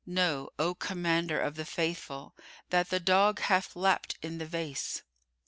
Know, 0.03 0.49
O 0.57 0.73
Commander 0.73 1.39
of 1.39 1.53
the 1.53 1.63
Faithful, 1.63 2.35
that 2.71 2.89
the 2.89 2.99
dog 2.99 3.39
hath 3.41 3.75
lapped 3.75 4.17
in 4.23 4.39
the 4.39 4.47
vase." 4.47 5.03